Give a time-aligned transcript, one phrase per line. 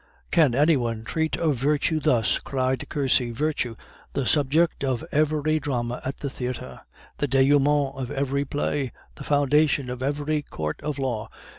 [0.31, 3.29] "Can any one treat of virtue thus?" cried Cursy.
[3.29, 3.75] "Virtue,
[4.13, 6.81] the subject of every drama at the theatre,
[7.19, 11.29] the denoument of every play, the foundation of every court of law...."